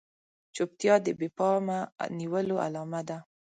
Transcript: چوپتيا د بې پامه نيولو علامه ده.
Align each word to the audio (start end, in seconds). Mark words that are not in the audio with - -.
چوپتيا 0.55 0.95
د 1.05 1.07
بې 1.19 1.27
پامه 1.37 1.79
نيولو 2.17 2.55
علامه 2.65 3.01
ده. 3.07 3.17